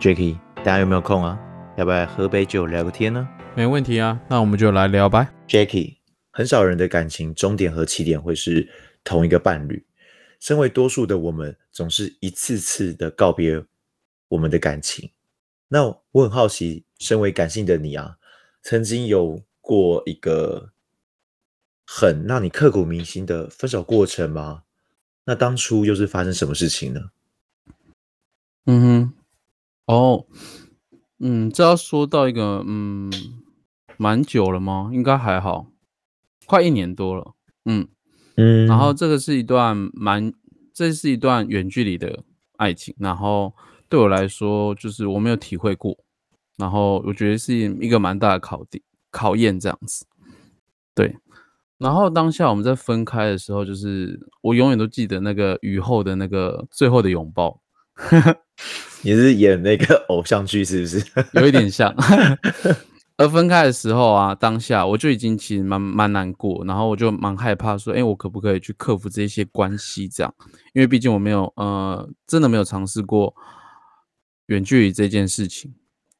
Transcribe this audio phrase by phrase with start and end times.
[0.00, 1.36] Jacky，大家有没有空啊？
[1.76, 5.28] 要不要喝杯酒聊个天呢没问题啊，那我们就来聊吧。
[5.48, 5.96] ？Jacky，
[6.30, 8.68] 很少人的感情终点和起点会是
[9.02, 9.84] 同一个伴侣。
[10.38, 13.64] 身为多数的我们，总是一次次的告别
[14.28, 15.10] 我们的感情。
[15.66, 18.18] 那我很好奇，身为感性的你啊，
[18.62, 20.70] 曾经有过一个
[21.84, 24.62] 很让你刻骨铭心的分手过程吗？
[25.24, 27.10] 那当初又是发生什么事情呢？
[28.66, 29.12] 嗯哼，
[29.88, 30.26] 哦，
[31.18, 33.10] 嗯，这要说到一个，嗯，
[33.96, 34.90] 蛮久了吗？
[34.92, 35.68] 应该还好，
[36.44, 37.32] 快一年多了。
[37.64, 37.88] 嗯，
[38.36, 40.30] 嗯然后这个是一段蛮，
[40.74, 42.22] 这是一段远距离的
[42.58, 43.54] 爱情，然后
[43.88, 45.96] 对我来说，就是我没有体会过，
[46.58, 50.06] 然后我觉得是一个蛮大的考点考验这样子。
[50.94, 51.16] 对，
[51.78, 57.62] 然后当下我们在分开的时候，就是我永远都记得那个雨后的那个最后的拥抱，
[59.02, 61.04] 你是演那个偶像剧是不是？
[61.34, 61.94] 有一点像。
[63.18, 70.08] 而分开的时候啊，当下我就已经其实蛮蛮难过，然后我就蛮害怕说，哎，我可不可以去克服这些关系？
[70.08, 70.32] 这样，
[70.72, 73.34] 因为毕竟我没有呃，真的没有尝试过
[74.46, 75.74] 远距离这件事情。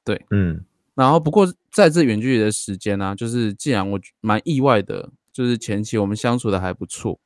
[0.04, 0.64] 对嗯
[0.96, 7.20] 然后不过在这远距离的时间呢、就是既然我蛮意外的，就是前期我们相处的还不错，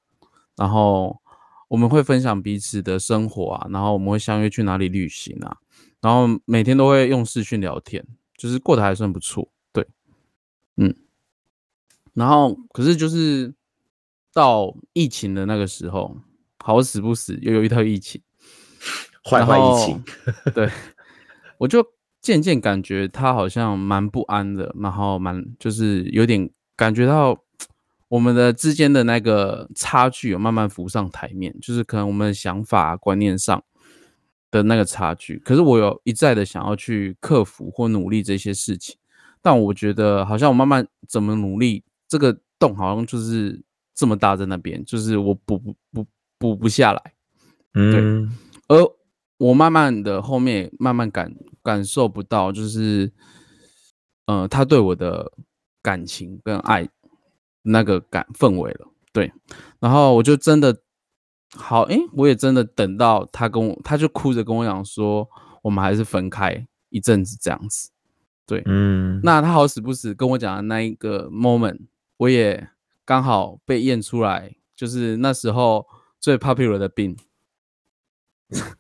[0.55, 1.19] 然后
[1.73, 5.57] 我们会分享彼此的生活啊，然后我们会相约去哪里旅行啊，
[6.03, 8.07] 然后每天都会用视讯聊天，
[8.37, 9.89] 就是过得还算不错，对，
[10.77, 10.95] 嗯，
[12.13, 13.55] 然后可是就是
[14.35, 16.15] 到疫情的那个时候，
[16.63, 18.21] 好死不死又有一套疫情，
[19.25, 20.05] 坏坏疫情，
[20.55, 20.71] 对，
[21.57, 21.83] 我就
[22.21, 27.43] 渐渐感觉他好像蛮不安的，然后蛮就是有点感觉到
[28.13, 33.65] 我们的之间的那个差距有慢慢浮上台面，就是可能我们的想法、观念上
[34.51, 35.39] 的那个差距。
[35.39, 38.97] 可是我有一再的想要去克服或努力这些事情，
[39.41, 43.63] 但我觉得好像我慢慢怎么努力，这个洞好像就是
[43.95, 46.07] 这么大在那边，就是我补不补
[46.37, 47.15] 补不下来。
[47.73, 48.31] 嗯
[48.69, 48.77] 而
[49.39, 53.11] 我慢慢的后面慢慢感感受不到，就是，
[54.27, 55.33] 呃，他对我的
[55.81, 56.87] 感情跟爱
[57.63, 59.33] 那个感氛围了，对，
[59.81, 60.77] 然后我就真的
[61.55, 65.29] 好，诶，我也真的等到他跟我，他就哭着跟我讲说，
[65.63, 67.91] 我们还是分开一阵子这样子，
[68.47, 71.79] 对，嗯，那他好死不死跟我讲的那一个 moment，
[72.17, 72.69] 我也
[73.05, 75.87] 刚好被验出来，就是那时候
[76.19, 77.17] 最 popular 的病，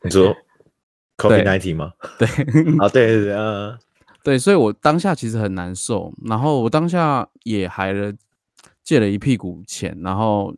[0.02, 0.34] 你说
[1.18, 1.92] COVID nineteen 吗？
[2.18, 2.26] 对，
[2.78, 3.78] 啊，对对对，呃，
[4.24, 8.12] 对，所以我当下其实很难受，然后我当下也还了
[8.84, 10.54] 借了一屁股钱，然后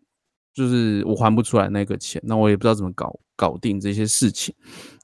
[0.52, 4.54] 就是我还不出来那个钱，那我也不知道怎么搞搞定这些事情，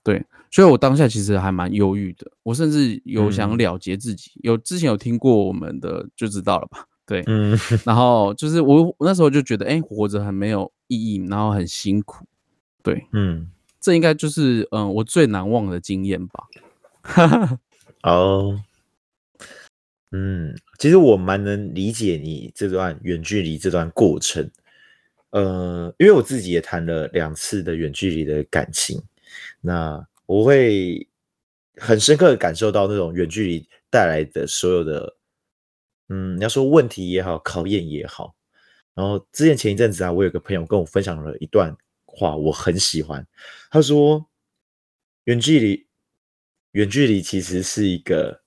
[0.02, 3.58] 对，所以我当下其实还蛮忧郁的，我甚至有想嗯。
[3.58, 7.58] 了结自己，有之前有听过我们的就知道了吧，对，嗯。
[7.84, 12.24] 然后就是我我那时候就觉得，哎，活着很没有意义，然后很辛苦，
[12.82, 13.50] 对，嗯，
[13.80, 16.44] 这应该就是嗯我最难忘的经验吧，
[18.04, 18.60] 哦，
[20.12, 24.50] 嗯，其实我蛮能理解你这段远距离这段过程，
[25.30, 29.00] 呃，因为我自己也谈了两次的远距离的感情，
[29.60, 31.08] 那我会
[31.76, 35.16] 很深刻的感受到那种远距离带来的所有的，
[36.08, 38.34] 嗯，你要说问题也好，考验也好。
[38.94, 43.24] 然后之前前一阵子啊，我有个朋友跟我分享了一段话，我很喜欢。
[43.70, 44.28] 他说，
[45.24, 45.86] 远距离，
[46.72, 48.42] 远距离其实是一个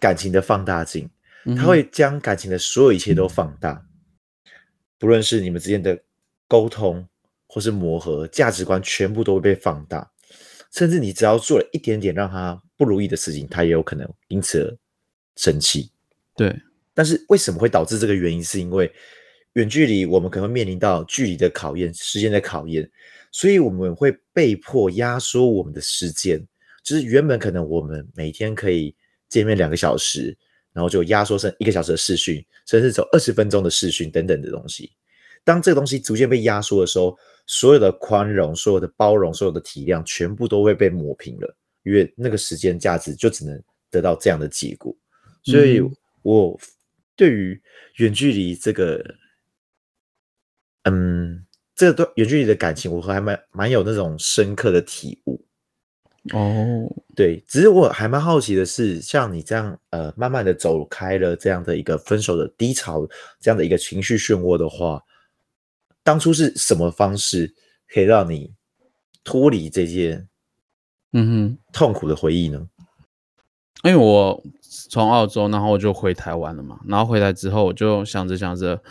[0.00, 1.08] 感情的放大镜，
[1.56, 3.86] 它会将感情的所有一切都放大，
[4.98, 5.98] 不论是你们之间的
[6.46, 7.06] 沟通
[7.46, 10.10] 或是磨合，价值观全部都会被放大，
[10.72, 14.76] 甚至你只要做了一点点让他不如意的事情，他也有可能因此而
[15.36, 15.90] 生气。
[16.36, 16.54] 对，
[16.94, 18.42] 但是为什么会导致这个原因？
[18.42, 18.92] 是因为
[19.54, 22.88] 远距离，我们可能会面临到距离的考验、时间的考验，
[23.32, 26.46] 所以我们会被迫压缩我们的时间。
[26.84, 28.94] 就是原本可能我们每天可以
[29.28, 30.36] 见面两个小时，
[30.72, 34.92] 然后就压缩成一个小时的视讯，甚至走二十分钟的视讯等等的东西。
[35.44, 37.16] 当这个东西逐渐被压缩的时候，
[37.46, 44.94] 所有的宽容、所有的包容、所有的体谅，全部都会被抹平了，因为那个时间价值就只能得到这样的结果。
[45.42, 45.80] 所以
[46.22, 46.58] 我
[47.16, 47.58] 对于
[47.96, 49.02] 远距离这个，
[50.82, 55.42] 嗯，这段远距离的感情，我还蛮蛮有那种深刻的体悟。
[56.32, 63.06] 哦，对，只是我还蛮好奇的是，像你这样呃，慢慢的走开了这样的一个分手的低潮，
[63.40, 65.02] 这样的一个情绪漩涡的话，
[66.02, 67.54] 当初是什么方式
[67.88, 68.52] 可以让你
[69.24, 70.26] 脱离这些
[71.12, 72.68] 嗯哼，痛苦的回忆呢？
[73.84, 74.42] 因为我
[74.90, 76.80] 从澳洲，然后我就回台湾了嘛。
[76.86, 78.82] 然后回来之后，我就想着想着，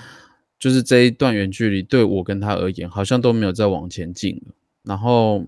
[0.57, 4.53] 就是这一段远距离对我跟他而言，好像都没有再往前进了。
[4.83, 5.45] 然后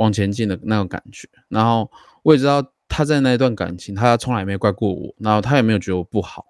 [0.00, 1.28] 往前进的那种感觉。
[1.48, 1.90] 然后
[2.24, 6.46] 我也知道他在那一段感情，他从来没怪过我，然后他也没有觉得我不好。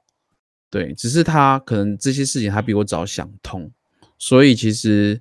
[0.70, 3.70] 对，只是他可能这些事情他比我早想通，
[4.16, 5.20] 所以其实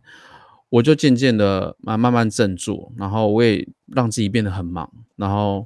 [0.70, 5.66] 我就渐渐的慢慢慢振作，然后我也让自己变得很忙，然后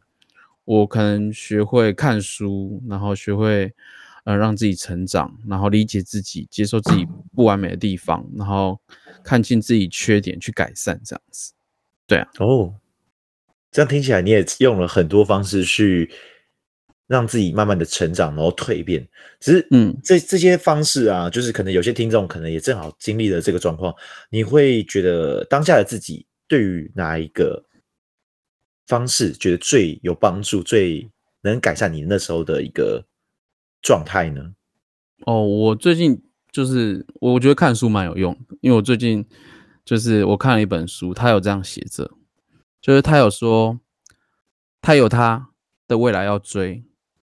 [0.64, 3.74] 我可能学会看书，然后学会
[4.24, 7.06] 呃让自己成长，然后理解自己，接受自己
[7.36, 8.80] 不完美的地方，然后
[9.22, 11.52] 看清自己缺点去改善，这样子。
[12.14, 12.74] 对啊，哦，
[13.72, 16.12] 这样听起来你也用了很多方式去。
[17.06, 19.06] 让自己慢慢的成长，然后蜕变。
[19.40, 23.94] 只是，嗯，这这些方式啊，就是可能有些听众可能也正好经历了这个状况。
[24.30, 27.64] 你会觉得当下的自己对于哪一个
[28.88, 31.08] 方式觉得最有帮助，最
[31.42, 33.06] 能改善你那时候的一个
[33.82, 34.54] 状态呢？
[35.26, 36.20] 哦，我最近
[36.52, 39.24] 就是我觉得看书蛮有用，因为我最近
[39.86, 42.12] 就是我看了一本书，他有这样写着，
[42.82, 43.80] 就是他有说
[44.82, 45.50] 他有他
[45.88, 46.84] 的未来要追。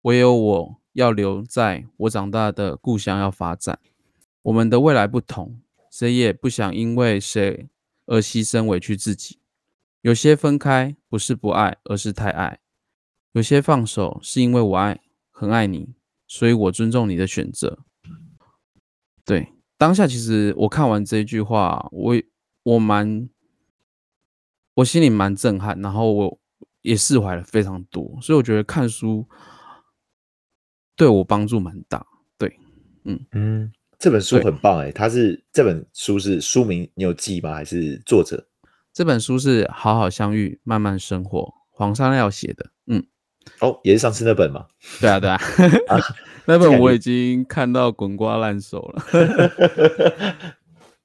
[0.03, 3.79] 唯有我要留在我长大的故乡要发展。
[4.43, 5.61] 我们的未来不同，
[5.91, 7.69] 谁也不想因为谁
[8.07, 9.39] 而牺牲委屈自己。
[10.01, 12.59] 有些分开不是不爱，而是太爱；
[13.31, 15.01] 有些放手是因为我爱，
[15.31, 15.95] 很爱你，
[16.27, 17.79] 所以我尊重你的选择。
[19.25, 22.17] 对，当下其实我看完这一句话，我
[22.63, 23.29] 我蛮，
[24.75, 26.39] 我心里蛮震撼，然后我
[26.83, 28.19] 也释怀了非常多。
[28.21, 29.27] 所以我觉得看书。
[30.95, 32.07] 对我帮助蛮大，
[32.37, 32.55] 对，
[33.05, 37.55] 嗯嗯，这本书很棒哎，它是这本书是书名你有记吗？
[37.55, 38.47] 还是作者？
[38.93, 43.03] 这本书是好好相遇，慢慢生活，黄山料写的，嗯，
[43.61, 44.67] 哦，也是上次那本吗？
[45.01, 45.39] 对啊，对啊，
[46.45, 49.03] 那本我已经看到滚瓜烂熟了，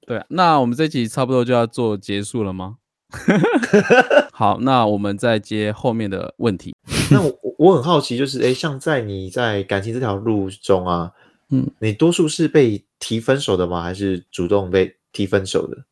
[0.07, 2.77] 对啊，那我们这集差不多就要做结束了吗？
[4.31, 6.73] 好，那我们再接后面的问题。
[7.11, 11.11] 那我我很好奇，就是哎，像在你在感情这条路中啊，
[11.49, 13.81] 嗯，你多数是被提分手的吗？
[13.81, 15.83] 还是主动被提分手的？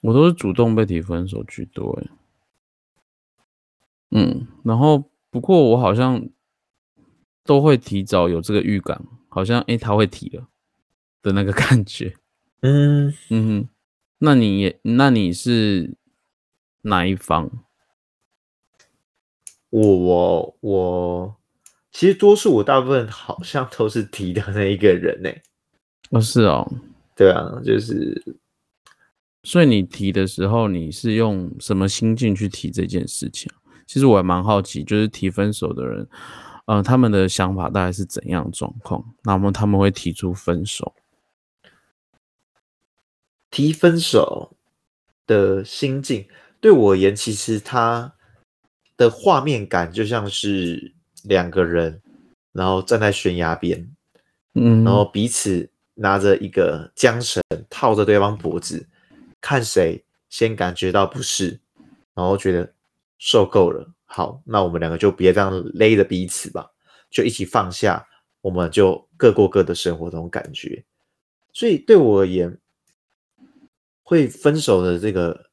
[0.00, 2.10] 我都是主动被提分手居多，哎，
[4.10, 6.28] 嗯，然后不过我好像
[7.44, 10.48] 都会提早有这个预感，好像哎他会提了
[11.22, 12.16] 的那个感觉，
[12.66, 13.68] 嗯嗯，
[14.20, 15.98] 那你也那你是
[16.80, 17.50] 哪一方？
[19.68, 21.36] 我我我，
[21.92, 25.28] 其实多数我大部分好像都是提的那一个人呢。
[26.08, 26.66] 哦，是哦，
[27.14, 28.34] 对啊，就是，
[29.42, 33.52] 所以你提的时候，你是用什么心境去提这件事情？
[33.86, 36.08] 其实我还蛮好奇，就是提分手的人，
[36.64, 39.04] 呃，他们的想法大概是怎样状况？
[39.24, 40.94] 那么他们会提出分手？
[43.54, 44.56] 提分手
[45.24, 46.26] 的心境，
[46.60, 48.12] 对我而言，其实他。
[48.96, 52.00] 的画面感就像是两个人，
[52.52, 53.90] 然后站在悬崖边，
[54.54, 58.86] 嗯，然后彼此拿着一个缰绳套着对方脖子，
[59.40, 61.58] 看谁先感觉到不适，
[62.14, 62.72] 然后觉得
[63.18, 66.70] 受够了，好，那我们两个就别这样勒着彼此吧，
[67.10, 68.06] 就一起放下，
[68.42, 70.84] 我们就各过各的生活，这种感觉。
[71.52, 72.56] 所以对我而言，
[74.04, 75.46] 会分手的这个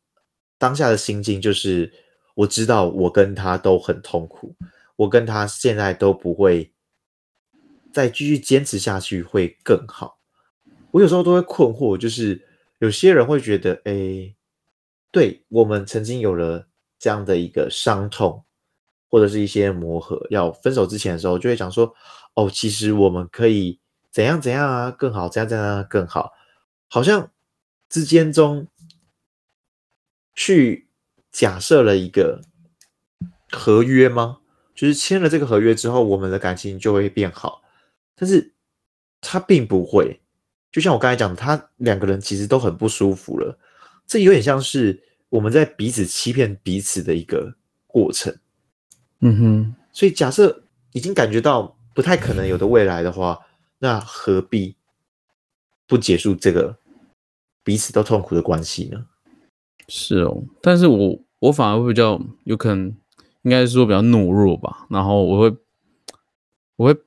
[0.60, 1.91] 当下的心境就是。
[2.34, 4.55] 我知道我跟他都很痛苦，
[4.96, 6.74] 我跟他现在都不会
[7.91, 10.17] 再继续坚持下去会更好。
[10.91, 12.48] 我有时候都会困惑，就是
[12.79, 14.34] 有些人会觉得，哎，
[15.12, 18.46] 对我们曾经有了这样的一个伤痛，
[19.10, 21.93] 或者是一些磨合，要分手之前的时候，就会讲说，
[22.36, 23.79] 哦，其实我们可以
[24.10, 26.31] 怎样怎样啊，更好，怎样怎样更好，
[26.88, 27.30] 好像
[27.91, 28.65] 之间中
[30.33, 30.88] 去。
[31.31, 32.41] 假设了一个
[33.50, 34.39] 合约吗？
[34.75, 37.63] 就是签了这个合约之后，我们的感情就会变好。
[38.17, 38.53] 但是
[39.21, 40.19] 他并不会，
[40.74, 43.57] 就像我刚才讲的，他两个人其实都很不舒服了。
[44.05, 47.55] 这有点像是我们在彼此欺骗彼此的一个
[47.88, 48.38] 过程。
[49.21, 49.75] 嗯哼。
[49.93, 53.39] 所以假设已经感觉到不太可能有的未来的话，
[53.79, 54.75] 那何必
[55.88, 56.77] 不结束这个
[57.63, 59.05] 彼此都痛苦的关系呢？
[59.87, 62.95] 是哦，但是我我反而会比较有可能，
[63.41, 64.87] 应该是说比较懦弱吧。
[64.89, 65.57] 然后我会
[66.77, 66.99] 我会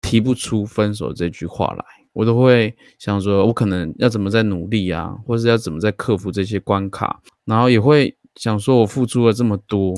[0.00, 7.22] 提不出分手这句话来，我都会想说，我可能要怎么在努力啊，或是要怎么在克服这些关卡。
[7.44, 9.94] 然后也会想说，我付出了这么多，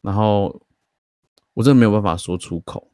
[0.00, 0.62] 然后
[1.54, 2.88] 我真的没有办法说出口。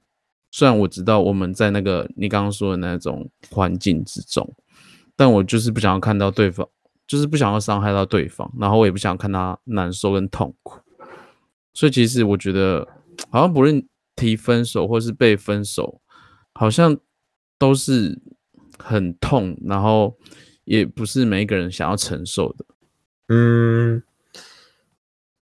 [0.50, 4.54] 虽然我知道我们在那个你刚刚说的那种环境之中，
[5.18, 6.68] 但我就是不想要看到对方，
[7.04, 10.78] 就是不想要伤害到对方，然后我也不想看他难受跟痛苦。
[11.74, 12.86] 所以其实我觉得，
[13.30, 13.84] 好像不论
[14.14, 16.00] 提分手或是被分手，
[16.54, 16.96] 好像
[17.58, 18.22] 都是
[18.78, 20.16] 很痛，然后
[20.62, 22.64] 也不是每一个人想要承受的。
[23.26, 24.00] 嗯，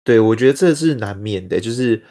[0.04, 2.04] 对，我觉得这是难免的，就是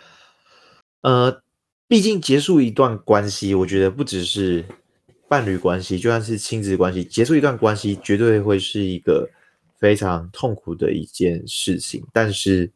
[1.01, 1.43] 呃。
[1.87, 4.63] 毕竟结束一段关系，我觉得不只是
[5.31, 9.29] 伴侣关系，就算是亲子关系，结束一段关系绝对会是一个
[9.79, 12.05] 非常痛苦的一件事情。
[12.11, 12.69] 但是，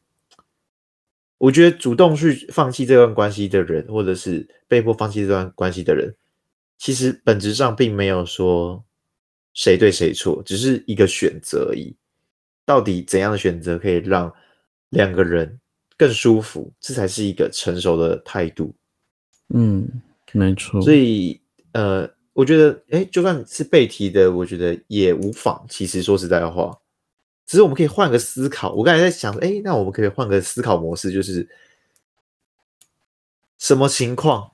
[1.38, 6.16] 我觉得主动去放弃这段关系的人，或者是被迫放弃这段关系的人，
[6.78, 8.82] 其实本质上并没有说
[9.54, 11.94] 谁对谁错，只是一个选择而已。
[12.64, 14.34] 到底怎样的选择可以让
[14.92, 15.60] 两个人
[15.98, 18.74] 更舒服，这才是一个成熟的态度。
[19.50, 20.82] 嗯，没错。
[20.82, 21.42] 所以，
[21.74, 25.66] 呃，我觉得，哎，就算是被提的，我觉得也无妨。
[25.70, 26.78] 其实说实在的话，
[27.46, 28.74] 只是我们可以换个思考。
[28.74, 31.48] 我刚才在想，哎，那我们可以换个思考模式，就是
[33.58, 34.52] 什么情况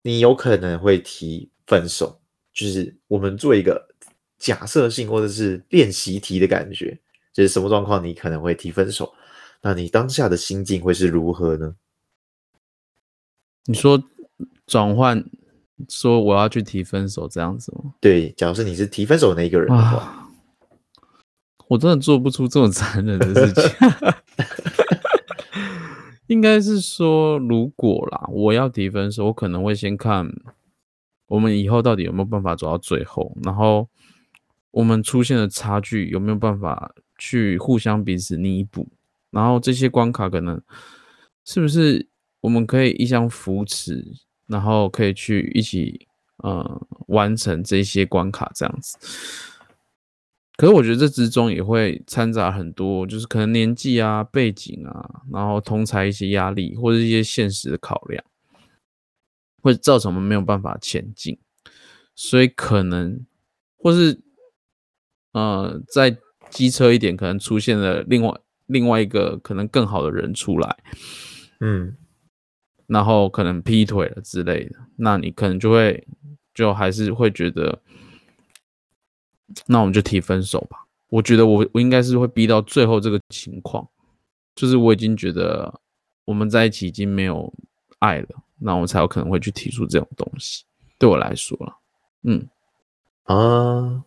[0.00, 2.18] 你有可能会提分手？
[2.54, 3.94] 就是我们做一个
[4.38, 6.98] 假设性或者是练习题的感觉，
[7.34, 9.12] 就是什么状况你可能会提分手？
[9.60, 11.76] 那你当下的心境会是如何呢？
[13.66, 14.02] 你说
[14.66, 15.22] 转换，
[15.88, 17.94] 说我要去提分手这样子吗？
[18.00, 20.30] 对，假如是你是提分手那一个人的话，
[21.68, 23.70] 我真的做不出这么残忍的事情。
[26.28, 30.30] 应该是说，如果啦，我要提分手，我可能会先看
[31.26, 33.88] 我们以后到底有没有办法走到最后，然后
[34.70, 38.88] 我们出现的差距有没有办法去互相彼此弥补，
[39.30, 40.62] 然后这些关卡可能
[41.44, 42.08] 是不是？
[42.42, 44.04] 我们可以一相扶持，
[44.52, 46.06] 然后可以去一起，
[46.44, 48.98] 呃，完成这些关卡这样子。
[50.58, 58.22] 可是我觉得这之中也会掺杂很多，就是可能年纪啊、背景啊，然后同才一些压力或者一些现实的考量，
[59.62, 61.38] 会造成我们没有办法前进。
[62.14, 63.24] 所以可能，
[63.78, 64.20] 或是，
[65.32, 66.16] 呃，再
[66.50, 70.76] 机车一点，可能出现了另外另外一个可能更好的人出来，
[71.60, 71.96] 嗯。
[72.92, 76.06] 然后可能劈腿了之类的，那你可能就会
[76.52, 77.80] 就还是会觉得，
[79.66, 80.76] 那我们就提分手吧。
[81.08, 83.88] 我觉得我我应该是会逼到最后这个情况，
[84.54, 85.80] 就是我已经觉得
[86.26, 87.50] 我们在一起已经没有
[88.00, 90.64] 爱了，那我才有可能会去提出这种东西。
[90.98, 91.74] 对我来说了，
[92.24, 92.46] 嗯
[93.24, 94.04] 啊，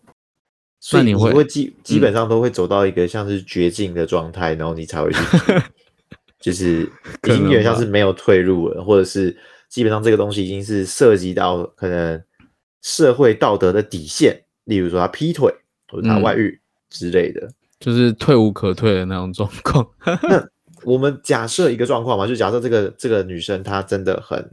[0.79, 5.19] 所以你会基基本上都会走到一个像是绝境的状态，然后你才会去。
[6.45, 6.83] 就是
[7.23, 9.35] 已经有点像是没有退路了，或者是
[9.67, 12.23] 基本上这个东西已经是涉及到可能
[12.83, 15.51] 社会道德的底线，例如说他劈腿
[15.87, 17.49] 或者他外遇之类的，
[17.79, 19.89] 就是退无可退的那种状况。
[20.05, 20.47] 那
[20.83, 24.51] 我们假设一个状况嘛，就假设这个这个女生她真的很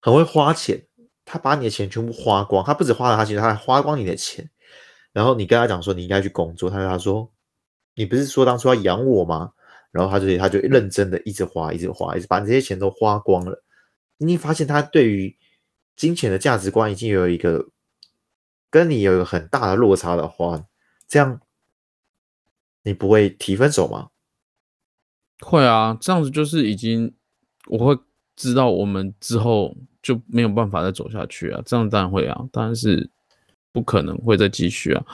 [0.00, 0.82] 很会花钱，
[1.24, 4.50] 她把你的钱全部花光，她不止花了她钱，她还花光你的钱。
[5.12, 7.30] 然后你跟她讲说你应该去工作，她跟她说。
[7.94, 9.52] 你不是说当初要养我吗？
[9.90, 13.62] 然后他就他就认真的一直花，一直花，一直把这些钱都花光了。
[14.16, 15.36] 你发现他对于
[15.96, 17.68] 金钱的价值观已经有一个
[18.70, 20.64] 跟你有一个很大的落差的话，
[21.06, 21.42] 这样
[22.84, 24.08] 你不会提分手吗？
[25.40, 27.14] 会啊，这样子就是已经
[27.66, 27.98] 我会
[28.34, 31.60] 知道我们之后就没有办法再走下去啊。
[31.66, 33.10] 这样当然会啊，当然是
[33.72, 35.04] 不可能会再继续啊。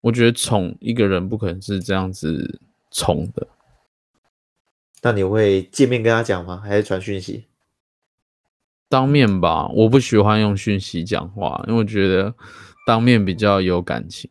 [0.00, 3.46] 我觉得宠一个人不可能是这样子宠的。
[5.02, 6.60] 那你会见面跟他讲吗？
[6.64, 7.46] 还是传讯息？
[8.88, 12.34] 当面吧，我不喜欢用讯息讲话，因为我觉得
[12.86, 14.30] 当面比较有感情。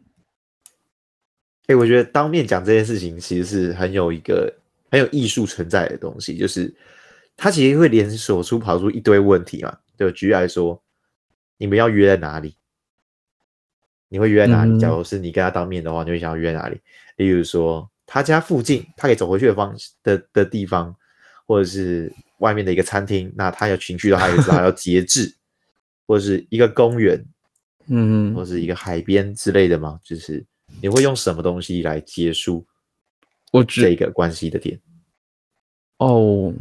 [1.68, 4.54] 哎，我觉得当面讲这件事情其实是很有一个
[4.90, 6.74] 很有艺术存在的东西，就是
[7.36, 9.78] 他其实会连锁出跑出一堆问题嘛。
[9.98, 10.82] 就举例来说，
[11.58, 12.56] 你们要约在哪里？
[14.10, 14.80] 你会约在哪里？
[14.80, 16.80] 假如是你跟他当面的话，你会想要约在哪里？
[17.18, 20.96] 例如说他家附近，他可以走回去的方的的地方，
[21.46, 23.30] 或者是外面的一个餐厅。
[23.36, 25.36] 那他有情绪的话，也知道要节制，
[26.06, 27.22] 或者是一个公园，
[27.88, 30.00] 嗯，或是一个海边之类的吗？
[30.04, 30.46] 就是
[30.82, 32.66] 你会用什么东西来结束
[33.52, 34.80] 我这个关系的点？
[35.98, 36.54] 哦，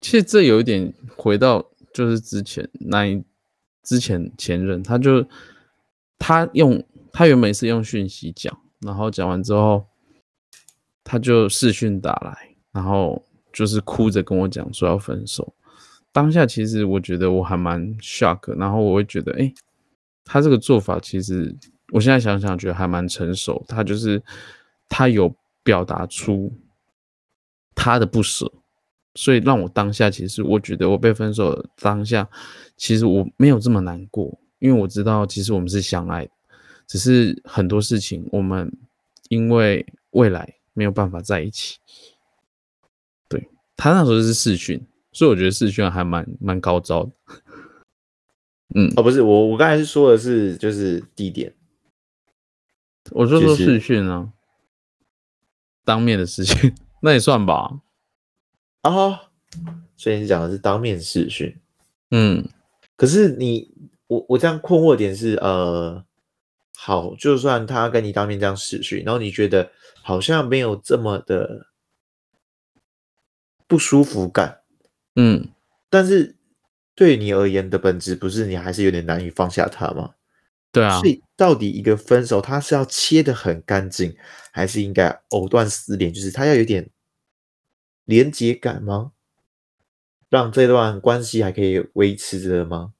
[0.00, 3.24] 其实这有一点回到就是之前那一
[3.82, 5.26] 之前前任，他就。
[6.20, 6.80] 他用
[7.12, 9.86] 他原本是用讯息讲，然后讲完之后，
[11.02, 15.54] 他就视讯打来，然后就是哭着跟我讲说要分手。
[16.12, 19.52] 当下其实我觉得我还蛮 shock，然后我会觉得，哎，
[20.24, 21.56] 他这个做法其实
[21.92, 24.20] 我现在想想觉得还蛮成熟，他就是
[24.88, 26.52] 他有表达出
[27.74, 28.52] 他的不舍，
[29.14, 32.28] 所以让我当下其实我觉得我被分手当下，
[32.76, 36.30] 其实我没有这么难过，因为我知道其实我们是相爱的，
[36.86, 38.72] 只是很多事情我们
[39.28, 41.78] 因为未来没有办法在一起。
[43.28, 44.86] 对他那时候是试训。
[45.12, 47.10] 所以我觉得试训还蛮蛮高招的，
[48.76, 51.52] 嗯，哦，不是我，我刚才是说的是就是地点，
[53.10, 54.32] 我就说试训啊，
[55.84, 57.80] 当面的事情， 那也算吧，
[58.82, 59.32] 啊，
[59.96, 61.56] 所以你讲的是当面试训，
[62.12, 62.48] 嗯，
[62.94, 63.74] 可是你
[64.10, 66.04] 我我这样困惑点是，呃，
[66.76, 69.70] 好，就算他跟你当面这样死讯，然后你觉得
[70.02, 71.68] 好像没有这么的
[73.68, 74.62] 不舒服感。
[75.14, 75.50] 嗯，
[75.88, 76.34] 但是
[76.96, 80.14] 对你而言的本质不是你还是有点难以放下他吗？
[80.72, 84.16] 对啊，所以到底一个分手，他是要切的很干净，
[84.50, 86.12] 还是应该藕断丝连？
[86.12, 86.90] 就是他要有点
[88.06, 89.12] 连结感吗？
[90.28, 92.92] 让这段关系还可以维持着吗？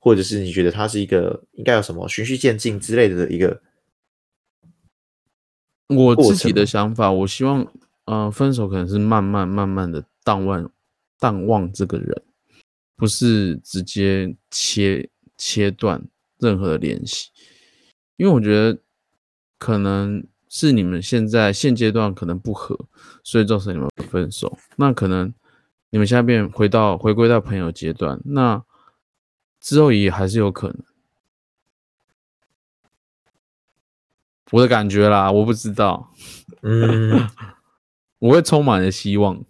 [0.00, 3.62] 或者是你觉得他是一个应该有什么循序渐进之类的一个？
[5.86, 7.72] 我自己的想法，我希望，
[8.06, 10.04] 呃，分手可能是慢慢慢慢的。
[10.22, 10.70] 淡忘，
[11.18, 12.22] 淡忘这个人，
[12.94, 16.06] 不是直接切切断
[16.38, 17.30] 任何的联系，
[18.18, 18.78] 因为我觉得
[19.58, 22.78] 可能是你们现在现阶段可能不合，
[23.24, 24.58] 所以造成你们分手。
[24.76, 25.32] 那可能
[25.88, 28.62] 你们下边回到回归到朋友阶段，那
[29.60, 30.82] 之后也还是有可能。
[34.52, 36.12] 我的感觉啦，我不知道，
[36.62, 37.28] 嗯，
[38.18, 39.44] 我会充满了希望。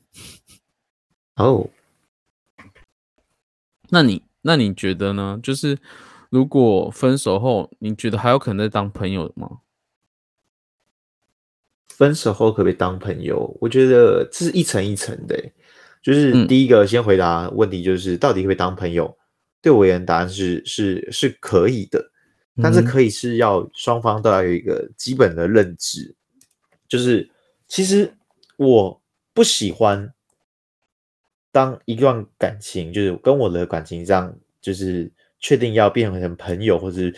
[1.37, 1.70] 哦，
[3.88, 5.40] 那你那你觉得呢？
[5.42, 5.78] 就是
[6.28, 9.61] 如果分手后，你觉得还有可能再当朋友吗？
[11.88, 13.56] 分手后可不可以当朋友？
[13.61, 15.52] 我觉得这是一层一层的。
[16.02, 19.16] 就是第一个先回答问题，就是到底可不可以当朋友？
[19.62, 22.11] 对我而言，答案是是是可以的，
[22.62, 26.14] 但是可以是要双方都要有一个基本的认知，
[26.88, 27.29] 就是
[27.68, 28.12] 其实
[28.57, 30.12] 我不喜欢。
[31.53, 37.12] 当一段感情就是跟我的感情这样，就是确定要变成朋友，或者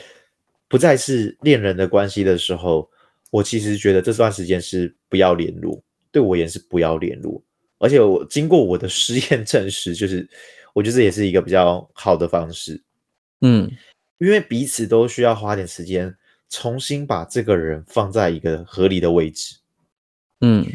[0.68, 2.88] 不再是恋人的关系的时候，
[3.30, 7.44] 我其实觉得这段时间是不要联络，对我而言是不要联络。
[7.76, 10.26] 而且我经过我的实验证实，就是
[10.72, 12.82] 我觉得这也是一个比较好的方式。
[13.40, 13.70] 嗯，
[14.18, 16.16] 因为彼此都需要花点时间
[16.48, 19.56] 重新把这个人放在一个合理的位置。
[20.40, 20.66] 嗯。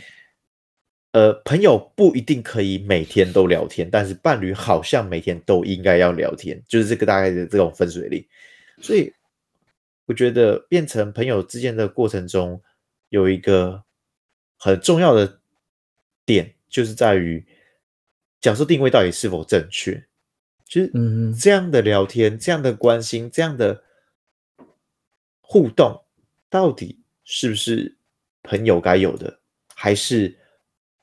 [1.13, 8.23] 呃，朋友不一定可以每天都聊天，但是伴侣好像每天都应该要聊天，就是这个大概的这种分水岭。
[8.81, 9.11] 所以
[10.05, 12.61] 我觉得变成朋友之间的过程中，
[13.09, 13.83] 有一个
[14.59, 15.39] 很重要的
[16.23, 17.43] 点，就是在于
[18.47, 20.01] 角色定位到底是否正确。
[20.65, 23.83] 其实，嗯，这样的聊天、这样的关心、这样的
[25.41, 26.01] 互动，
[26.49, 27.97] 到底是不是
[28.43, 29.39] 朋友该有的，
[29.75, 30.37] 还是？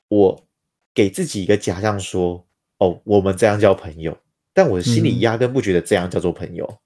[0.07, 0.47] 我
[0.93, 2.45] 给自己一个假象，说
[2.77, 4.15] 哦，我们这样叫朋友，
[4.53, 6.77] 但我的心里压根不觉得这样叫做朋友。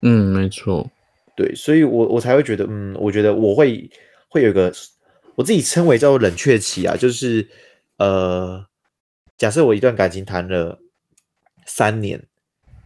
[0.00, 0.90] 嗯，没错，
[1.36, 3.88] 对，所以我我才会觉得，嗯，我觉得我会
[4.28, 4.72] 会有一个
[5.34, 7.46] 我自己称为叫做冷却期啊，就是
[7.98, 8.66] 呃，
[9.36, 10.80] 假设我一段感情谈了
[11.64, 12.26] 三年，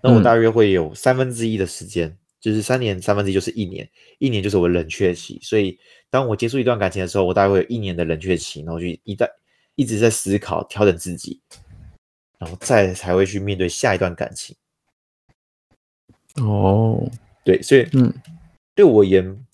[0.03, 2.17] 那我大约会有三分之一的时间。
[2.41, 3.87] 就是三年三分之一就是一年，
[4.19, 5.39] 一年就是我冷却期。
[5.43, 9.29] 所以当我结束一段感情的时候，我大概会有一年的冷却期，然后就一旦
[9.75, 11.39] 一直在思考、调整自己，
[12.39, 14.57] 然后再才会去面对下一段感情。
[16.37, 17.07] 哦，
[17.45, 18.11] 对，所以嗯，
[18.75, 19.47] 对我而言，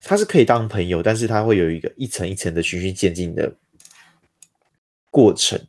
[0.00, 3.50] 他是可以当朋友，但是他会有一个一层一层的循序渐进的
[5.10, 5.60] 过程。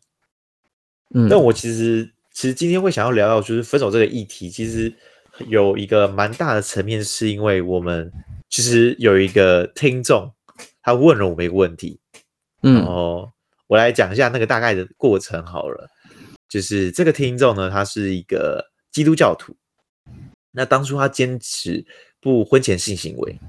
[1.13, 4.93] 嗯，但我其实其实今天会想要聊到就是分手这个议题，其实。
[5.47, 8.11] 有一个蛮大的层面，是因为我们
[8.49, 10.29] 其实有一个听众，
[10.83, 11.99] 他问了我们一个问题，
[12.61, 13.31] 嗯，哦，
[13.67, 15.87] 我来讲一下那个大概的过程好了。
[16.49, 19.55] 就是这个听众呢，他是一个基督教徒，
[20.51, 21.83] 那当初他坚持
[22.19, 23.39] 不婚前性行为，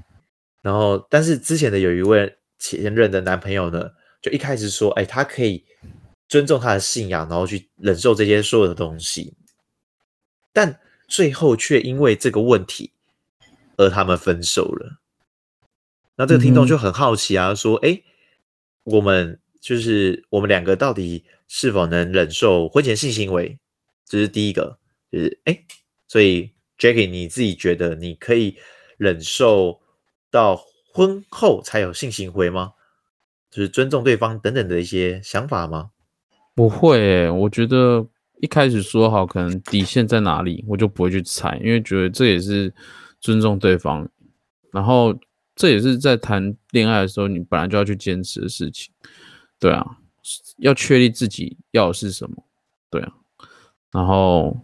[0.61, 3.91] 然后但是之前的有一位前任的男朋友呢，
[4.23, 5.63] 就一开始说，哎，他可以
[6.27, 9.35] 尊重他的信仰，然后去忍受这些所有的东西，
[10.51, 10.79] 但。
[11.05, 12.91] 最后却因为这个问题
[13.77, 14.99] 而他们分手了。
[16.15, 18.01] 那这个听众就很好奇啊，说：“哎，
[18.83, 23.59] 我们就是我们两个到底是否能忍受婚前性行为，
[24.05, 24.79] 这是第一个，
[25.11, 25.63] 就是哎，
[26.07, 28.57] 所以 Jackie 你自己觉得你可以
[28.97, 29.81] 忍受
[30.31, 32.73] 到婚后才有性行为吗？
[33.53, 35.91] 就是尊重对方等等的一些想法吗？
[36.55, 38.05] 不会，我觉得
[38.41, 42.73] 一开始说好可能底线在哪里，我就不会去踩，因为觉得这也是
[43.21, 44.09] 尊重对方，
[44.71, 45.13] 然后。
[45.55, 48.91] 这也是在谈恋爱的时候，你本来就要去坚持的事情，
[49.59, 49.85] 对啊，
[50.57, 52.43] 要确立自己要的是什么，
[52.89, 53.13] 对啊，
[53.91, 54.57] 然后，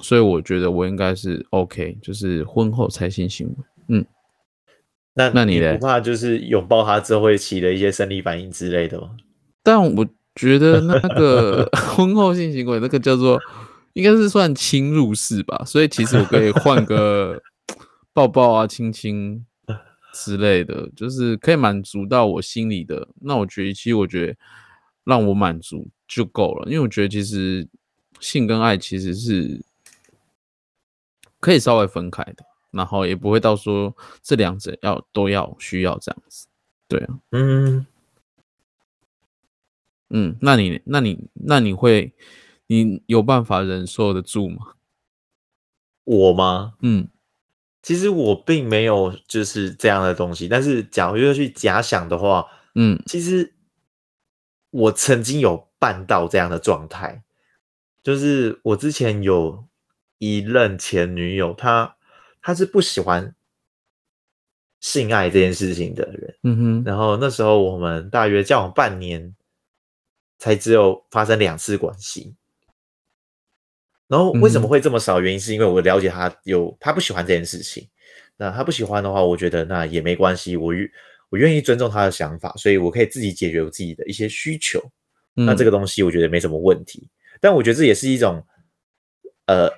[0.00, 3.54] 所以我觉得我应该是 OK，就是婚后才性行为，
[3.90, 4.04] 嗯，
[5.18, 9.10] 那那你不怕就是拥抱他之后会起了一些生理反应之类的吗？
[9.62, 13.38] 但我觉得那个 婚后性行为那个叫做
[13.92, 17.38] 应该是算侵入式吧，所以其实我可以换个。
[18.14, 19.46] 抱抱啊，亲亲
[20.12, 23.06] 之类的，就是可以满足到我心里的。
[23.20, 24.34] 那我觉得，其实我觉得
[25.04, 27.68] 让我满足就够了，因为我觉得其实
[28.18, 29.60] 性跟爱其实是
[31.38, 36.46] 可以稍微分开的，然后也不会到说这两者要都要需要这样子。
[36.88, 37.86] 对啊，嗯
[40.10, 42.14] 嗯，那你那你那你会
[42.66, 44.74] 你有办法忍受得住吗？
[46.04, 46.74] 我吗？
[46.80, 47.08] 嗯。
[47.80, 53.54] 其实我并没有就是这样的东西，但是假如要去假想的话，嗯，其实
[54.70, 57.22] 我曾经有办到这样的状态，
[58.02, 59.64] 就是我之前有
[60.18, 61.96] 一任前女友，她
[62.40, 63.34] 她是不喜欢
[64.80, 69.34] 性爱这件事情的人，嗯哼，然后那时候我们大约交往半年，
[70.38, 72.34] 才只有发生两次关系。
[74.06, 75.20] 然后为什么会这么少？
[75.20, 77.86] 原因是因为我了解他有他不喜欢这件事情。
[78.38, 80.88] 那他不喜欢的话，我觉得那也没关系，我愿
[81.28, 84.80] 我愿意尊重他的想法，所以我可以自己解决我自己的一些需求。
[85.34, 87.06] 那这个东西我觉得没什么问题。
[87.40, 88.42] 但我觉得这也是一种
[89.46, 89.68] 呃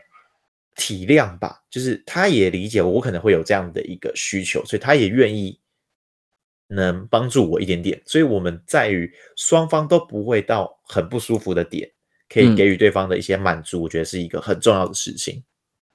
[0.77, 5.59] 体谅吧，就是他也理解我可能会有这样的一个需求，所以他也愿意
[6.69, 8.01] 能帮助我一点点。
[8.05, 11.91] 所以我们在于双方都不会到很不舒服的点。
[12.33, 15.43] 可以给予对方的一些满足，我觉得是一个很重要的事情。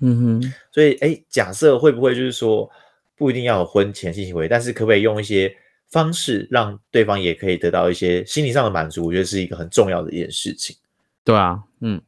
[0.01, 2.69] 嗯哼，所以哎，假设会不会就是说
[3.15, 5.55] 不一定要有婚前性行为，但是可不可以用一些
[5.87, 9.05] 方式让对方也可以得到一些心理上的满足？
[9.05, 10.75] 我觉得是一个很重要的一件事情。
[11.23, 12.01] 对啊，嗯，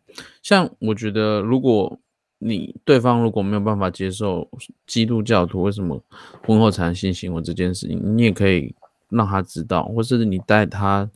[0.44, 1.98] 像我觉得如果
[2.40, 4.50] 你对方如果没有办法接受
[4.86, 6.04] 基督教徒为什么
[6.46, 8.76] 婚后才性行为这件事情，你也可以
[9.10, 11.10] 让他知道，或是你带他。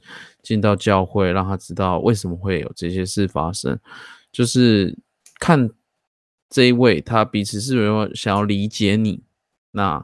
[0.43, 3.79] 进到教会，让他知道为什么会有这些事发生，
[4.31, 4.97] 就是
[5.39, 5.69] 看
[6.49, 9.21] 这一位他彼此是有想要理解你。
[9.69, 10.03] 那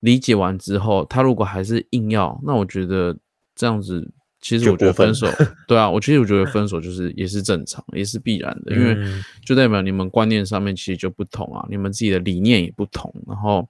[0.00, 3.18] 理解完之后，他如果还是硬要，那我觉得
[3.54, 5.26] 这样子，其实我觉得分手，
[5.66, 8.96] 对啊，我其实我觉得分手就是也是正常，也是必然的，因为
[9.44, 13.68] 就代表你们观念上面其实就不同啊，你们自己的理念也不同，然后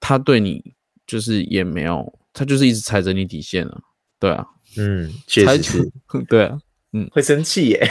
[0.00, 0.74] 他对你
[1.06, 3.80] 就是也没有，他就是一直踩着你底线了，
[4.18, 4.46] 对啊。
[4.76, 5.92] 嗯，确实是，
[6.28, 6.58] 对啊，
[6.92, 7.90] 嗯，会生气耶。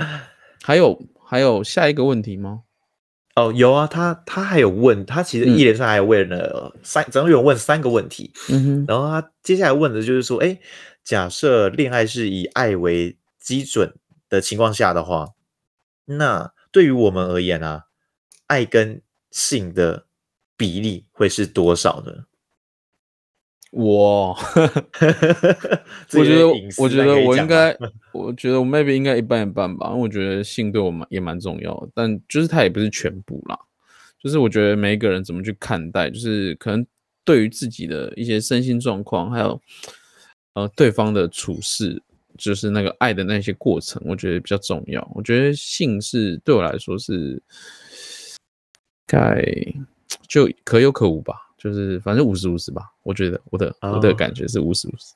[0.64, 2.62] 还有还有下一个问题吗？
[3.36, 8.32] 哦，有啊，他他还有问，他其实一连串还问了三，总共有问三个问题。
[8.48, 10.58] 嗯哼，然后他接下来问的就是说，哎，
[11.04, 13.94] 假设恋爱是以爱为基准
[14.28, 15.34] 的情况下的话，
[16.06, 17.84] 那对于我们而言啊，
[18.46, 20.06] 爱跟性的
[20.56, 22.24] 比例会是多少呢？
[23.70, 24.34] 我，
[26.14, 27.76] 我觉得，我觉得我应该，
[28.12, 33.58] 我觉得我 maybe 应该一半一半吧，因为我觉得性对我蛮也蛮重要，但就是它也不是全部啦。
[34.22, 36.86] 就是我觉得每一个人怎么去看待，就是可能
[37.24, 39.60] 对于自己的一些身心状况，还有
[40.54, 42.02] 呃对方的处事，
[42.36, 45.08] 就是那个爱的那些过程，我觉得比较重要。
[45.14, 47.40] 我觉得性是对我来说是
[49.06, 49.44] 该
[50.28, 51.34] 就可有可无吧。
[51.56, 55.14] 就是反正五十五十吧，我觉得我的我的感觉是五十五十。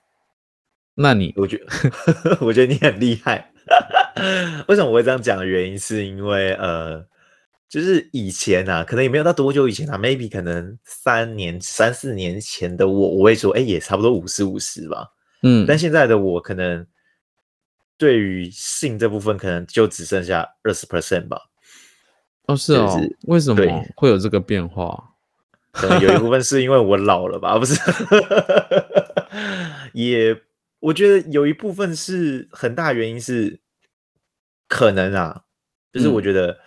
[0.94, 3.53] 那你，我觉得 我觉得你很厉害。
[4.66, 7.05] 为什么我会这样讲的原因，是因为呃，
[7.68, 15.07] 就是以前啊，可能也没有到多久以前啊，maybe 可能三年三四年前的我，我会说，哎，也差不多五十五十吧。
[15.42, 16.87] 嗯，但现在的我，可能
[17.96, 21.40] 对于性这部分，可能就只剩下二十 percent 吧。
[22.46, 25.14] 哦，是哦，为什么会有这个变化？
[25.70, 27.79] 可能有一部分是因为我老了吧，不是？
[29.92, 30.40] 也，
[30.81, 33.61] 我觉得有一部分是很大原因是
[34.66, 35.42] 可能啊，
[35.92, 36.59] 就是我觉得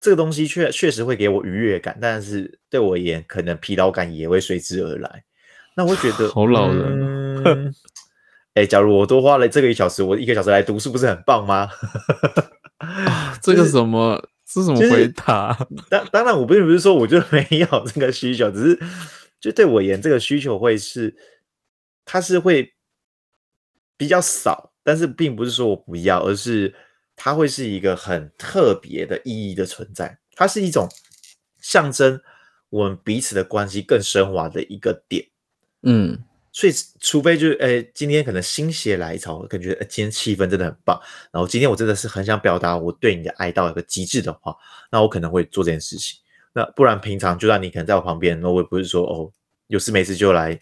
[0.00, 5.24] 这个东西确确实会给我愉悦感，但是对我而言，可能疲劳感也会随之而来。
[5.76, 7.33] 那我觉得好老了嗯
[8.54, 11.68] 哎、假如我多花了这个一小时，我一个小时来读书，不是很棒吗？
[13.42, 14.28] 这个什么？
[14.46, 15.56] 这什么就是回答？
[15.90, 18.80] 当当然，我并不是说我就没有这个需求，只是
[19.40, 21.16] 就对我而言，这个需求会是
[22.04, 22.72] 它是会
[23.96, 26.72] 比较少，但是并不是说我不要，而是
[27.16, 30.88] 它会是一个很特别的意义的存在，它是一种
[31.60, 32.20] 象征
[32.68, 35.26] 我们彼此的关系更升华的一个点。
[35.82, 36.22] 嗯
[36.54, 40.98] 所以，除非就是，呃，今天可能心血来潮，感觉、呃、今天气氛真的很棒，
[41.32, 44.54] 然后今天我真的是很想表达我对你的爱到一个极致的话，
[44.88, 46.20] 那我可能会做这件事情。
[46.52, 49.32] 那不然平常就算你可能在我旁边，那我也不是说哦，
[49.66, 50.60] 有事没事就来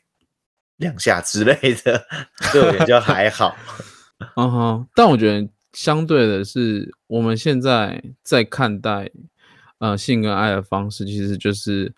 [0.79, 2.03] 两下之类的，
[2.55, 3.55] 对我而言就还好。
[4.37, 9.11] 嗯哼，但我觉得相对的是，我们现在在看待
[9.77, 11.93] 呃性跟爱的方式，其实就是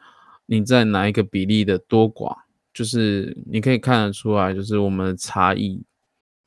[0.46, 2.34] 你在哪一个比例的多寡，
[2.74, 5.80] 就是你可以看得出来，就是我们的差异。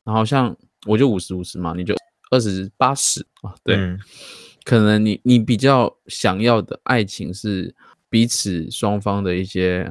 [0.03, 1.95] 然后像我就五十五十嘛，你就
[2.29, 3.99] 二十八十啊，对，嗯
[4.63, 7.73] 可能你你比较想要的爱情是
[8.09, 9.89] 彼此双方的一些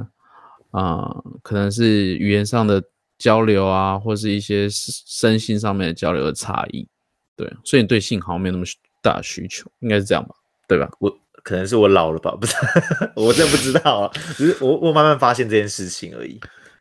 [0.71, 2.83] 啊、呃可能是语言上的
[3.19, 6.87] 交流啊，或是一些身身心上面的交流的差异。
[7.35, 8.65] 对，所以你对性好像没有那么
[9.03, 10.35] 大的需求，应该是这样吧？
[10.69, 10.91] 对吧？
[10.99, 12.57] 我可能是我老了吧， 不是，
[13.15, 16.41] 我真的不知道啊，只是我我慢慢发现这件事情而已。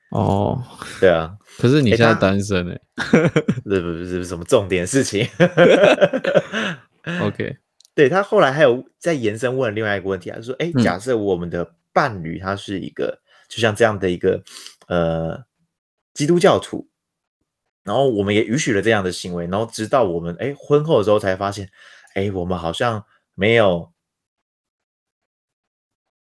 [0.09, 0.59] 哦，
[0.99, 2.81] 对啊，可是你现在单身哎、
[3.69, 5.27] 这不是不是什么重点事情。
[7.21, 7.55] OK，
[7.93, 10.83] 对他后来还有再延伸问另外一个问题啊，就说：哎，嗯。
[10.83, 14.41] 假设我们的伴侣他是一个就像这样的一个
[14.87, 15.43] 呃
[16.15, 16.87] 基督教徒，
[17.83, 21.69] 然后我们也允许了这样的行为，然后直到我们哎婚后的时候才发现，
[22.15, 23.03] 哎，我们好像
[23.35, 23.91] 没有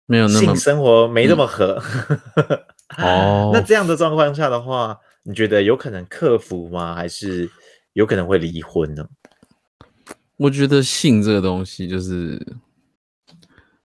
[0.05, 1.81] 没有那么性生活没那么合。
[2.97, 6.93] 哦那这样的状况下的话，你觉得有可能克服吗？
[6.93, 7.49] 还是
[7.93, 9.07] 有可能会离婚呢？
[10.37, 12.57] 我觉得性这个东西就是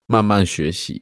[0.06, 1.00] 慢慢学习，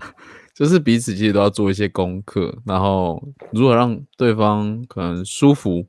[0.54, 5.86] 就是彼此其实都要做一些功课，然后如何让对方可能舒服，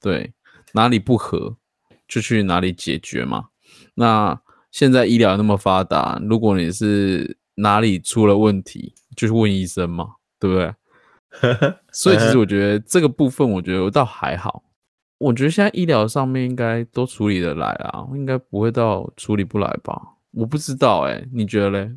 [0.00, 0.32] 对
[0.72, 1.56] 哪里不合
[2.08, 3.48] 就去哪里解决嘛。
[3.94, 4.40] 那
[4.72, 10.74] 现在医疗那么发达，如果你是哪里出了问题，就去问医生嘛，对不对？
[11.92, 14.62] 所以其实我觉得这个部分，我觉得我倒还好。
[15.18, 20.00] 我觉得现在医疗上面应该都处理得来啊，应该不会到处理不来吧？
[20.32, 21.96] 我不知道哎、你觉得嘞？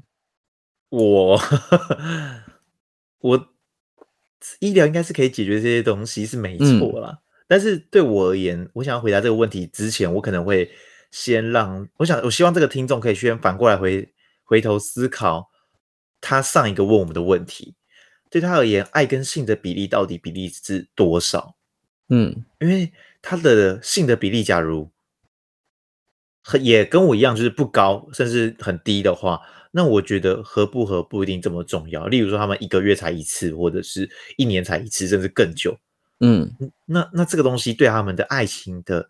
[0.90, 1.40] 我
[3.20, 3.48] 我
[4.60, 7.18] 医疗应该是可以解决这些东西，是没错啦。
[7.48, 10.70] 但是对我而言，我想要回答这个问题之前，我可能会
[11.12, 14.08] 先让我想，我希望这个听众可以先反过来回
[14.48, 15.52] 回头思考
[16.22, 17.76] 他上一个问我们的问题，
[18.30, 21.56] 对他而言，爱跟性的比例到底比例是多少？
[22.10, 24.90] 嗯因为他的性的比例，假如
[26.42, 32.08] 很也跟我一样，就是不高，甚至很低的话，那我觉得合不合不一定这么重要。
[32.08, 35.78] 例如说，他们一个月才一次，或者是一年才一次，甚至更久。
[36.22, 36.56] 嗯
[36.86, 39.08] 那那这个东西对他们的爱情的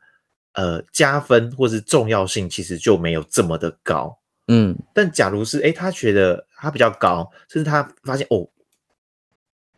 [0.54, 4.20] 呃加分或是重要性，其实就没有这么的高。
[4.48, 4.78] 嗯。
[4.94, 8.48] 但假如是诶，他觉得他比较高，甚至他发现哦，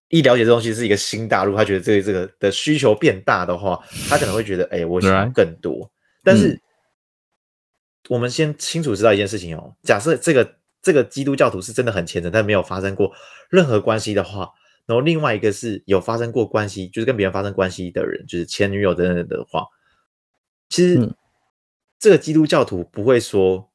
[0.10, 3.80] 一了解这东西是一个新大陆，他觉得这个这个的需求变大的话，
[4.10, 5.92] 他可能会觉得诶，我想要更多。
[6.24, 6.62] 但是、嗯。
[8.08, 13.12] 我们先清楚知道一件事情哦，假设这个这个基督教徒是真的很虔诚，但没有发生过
[13.52, 14.50] 任何关系的话，
[14.88, 19.68] 然后另外一个是有发生过关系，就是跟别人发生关系的人，就是前女友等等的话，
[20.70, 21.14] 其实、嗯。
[22.00, 23.70] 这个基督教徒不会说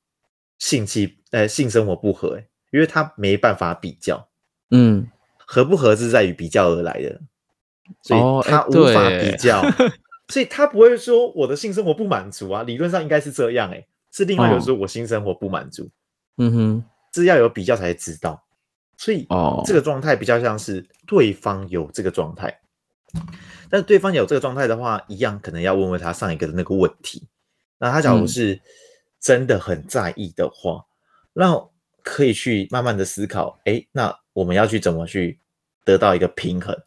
[0.64, 4.26] 性气呃性生活不合、欸，因为他没办法比较，
[4.70, 7.20] 嗯，合不合是在于比较而来的，
[8.00, 9.60] 所以他无法比较，
[10.32, 15.90] 所以他不会说我的性生活不满足啊，理论上应该是这样、欸，是另外一个哦说我性生活不满足，
[16.38, 18.42] 嗯哼，是要有比较才知道，
[18.96, 22.58] 所以哦，这个状态比较像是对方有这个状态，
[23.68, 27.28] 但是对方有这个状态的话，一样可能要问问他上一个的那个问题。
[27.78, 28.28] 那他假如嗯。
[28.28, 28.58] 是
[29.24, 30.84] 真的很在意的话，
[31.32, 31.70] 那
[32.02, 35.40] 可以去慢慢的思考，哎，那我们要去怎么去
[35.82, 36.78] 得到一个平衡？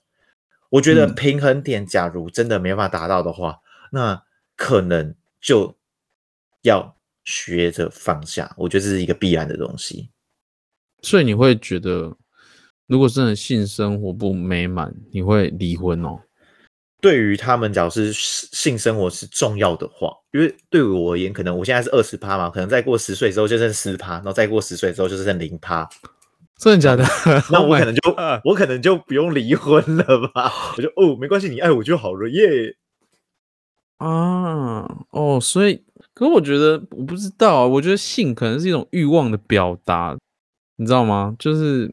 [0.70, 3.60] 我觉得嗯平衡点，假如真的没办法达到的话，
[3.92, 4.24] 那
[4.56, 5.76] 可能就
[6.62, 6.96] 要
[7.26, 8.54] 学着放下。
[8.56, 10.12] 我觉得这是一个必然的东西。
[11.02, 12.16] 所以你会觉得，
[12.86, 16.20] 如果真的性生活不美满，你会离婚哦？
[17.00, 25.88] 对于他们，假如是性生活是重要的话，因为对我而言，可能我现在是二十趴嘛，可能再过十岁之后就剩十趴，然后再过十岁之后就剩零趴。
[26.58, 27.04] 真的假的？
[27.52, 30.52] 那 Oh 我可能就我可能就不用离婚了吧？
[30.76, 32.76] 我就哦，没关系，你爱我就好了耶。
[33.98, 35.84] 啊，哦，所以，
[36.16, 40.18] 可是我觉得我不知道啊，我觉得性可能是一种欲望的表达，
[40.78, 41.36] 你知道吗？
[41.38, 41.92] 就是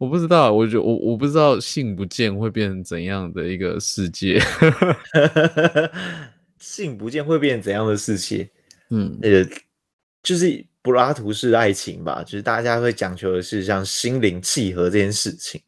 [0.00, 4.40] 我不知道，我觉我我不知道性不见会变成怎样的一个世界。
[6.58, 8.48] 性不见会变成怎样的世界？
[8.88, 9.44] 嗯，呃，
[10.22, 15.60] 就是柏拉图式爱情吧，就是大家会讲求的是像心灵契合这件事情。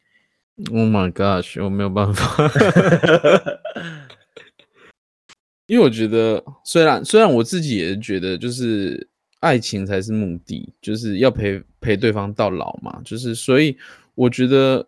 [0.70, 2.50] Oh my gosh，我没有办法，
[5.68, 9.06] 因为我觉得，虽然虽然我自己也是觉得，就是
[9.40, 13.76] 爱情才是目的，就是要陪陪对方到老嘛，就是所以
[14.14, 14.86] 我觉得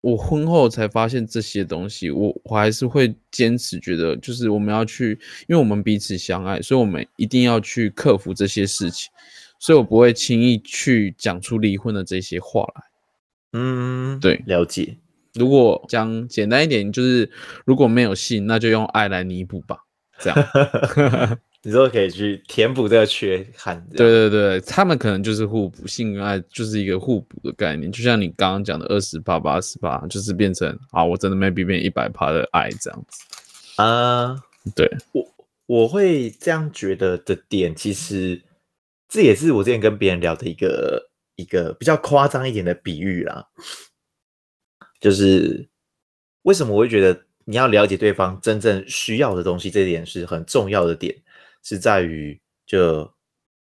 [0.00, 9.10] 我婚后才发现这些东西，我我还是会坚持觉得，就是我们要去，因为我们彼此相爱，所以我们一定要去克服这些事情，
[9.58, 12.82] 所以我不会轻易去讲出离婚的这些话来。
[13.52, 14.96] 嗯，对了解。
[15.34, 17.30] 如果讲简单一点，就是
[17.64, 19.78] 如果没有性，那就用爱来弥补吧。
[20.18, 20.36] 这样，
[21.62, 23.86] 你说可以去填补这个缺憾。
[23.94, 27.92] 对对对，他们可能就是互补，性跟爱就是一个互补的概念。
[27.92, 33.82] 就像你刚刚讲的二十八八十八，就是变成啊，我真的 maybe 变一百趴的爱这样子。
[33.82, 34.36] 啊、
[34.74, 35.26] 对，我
[35.66, 38.42] 我会这样觉得的点，其实
[39.08, 43.46] 这也是我之前跟别人聊的一个一个比较夸张一点的比喻啦，
[45.00, 45.68] 就是
[46.42, 51.14] 为什么我会觉得你要了解对方真正需要的东西，这点是很重要的点，
[51.62, 53.12] 是在于就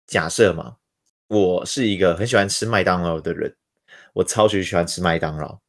[0.07, 0.75] 假设嘛，
[1.27, 3.55] 我是一个很喜欢吃麦当劳的人，
[4.13, 5.59] 我超级喜欢吃麦当劳，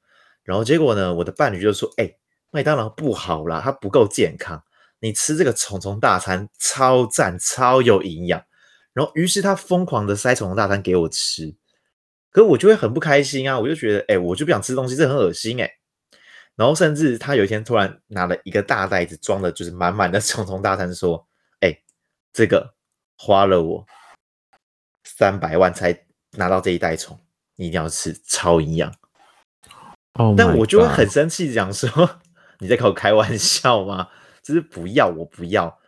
[0.43, 2.15] 然后结果呢，我的伴侣就说：“哎、
[2.51, 4.63] 麦当劳不好啦，它不够健康。
[5.01, 8.43] 你吃这个虫虫大餐超赞，超有营养。”
[8.95, 11.55] 然后于是他疯狂的塞虫虫大餐给我吃，
[12.31, 15.71] 可我就会很不开心啊，我就觉得，哎、我就不想吃东西，这很恶心哎、
[16.57, 21.27] 然后甚至他有一天突然拿了一个大袋子装的，就是满满的 虫虫大餐，说：“、
[22.33, 22.75] 这个
[23.16, 23.87] 花了我
[25.05, 27.18] 三百万才拿到这一袋虫，
[27.57, 28.92] 你一定要吃，超营养。”
[30.14, 32.21] 哦，但我就会很生气，讲说
[32.61, 34.09] 你在跟我开玩笑吗？
[34.42, 35.79] 就是不要，我不要。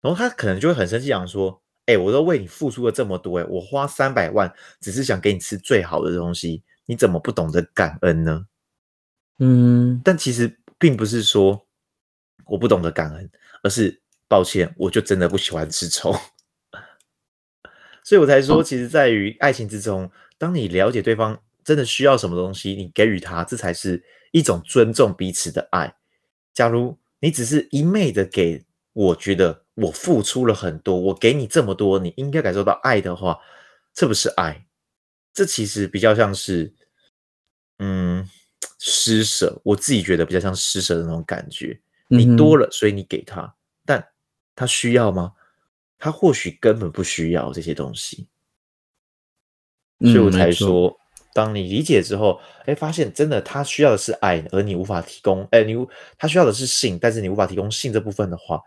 [0.00, 8.46] 然后他可能就会很生气，讲说：“哎、我都为你付出了这么多、哎，我花三百万只是想给你吃最好的东西，你怎么不懂得感恩呢？”
[9.38, 11.66] 嗯，但其实并不是说
[12.46, 13.30] 我不懂得感恩，
[13.62, 14.01] 而是
[14.32, 16.18] 抱歉，我就真的不喜欢吃虫。
[18.02, 25.94] 所以我才说，哦其实在于爱情之中，当你了解对方真的需要什么东西，你给予他，这才是一种尊重彼此的爱。
[26.54, 28.64] 假如你只是一昧的给，
[28.94, 33.38] 我觉得我付出了很多，我给你这么多，你应该感受到爱的话，
[33.92, 34.66] 这不是爱，
[35.34, 36.74] 这其实比较像是，
[37.80, 38.26] 嗯，
[38.78, 39.60] 施舍。
[39.62, 41.78] 我自己觉得比较像施舍的那种感觉。
[42.08, 43.54] 你多了，所以你给他，
[43.86, 44.06] 但
[44.54, 45.32] 他需要吗？
[45.98, 48.26] 他或许根本不需要这些东西。
[50.00, 50.98] 所以我才说，
[51.32, 55.74] 当你理解之后，哎，发现真的他需要的是爱，而你无法提供，哎，你
[56.18, 58.60] 他需要的是性，但是你无法提供性这部分的话，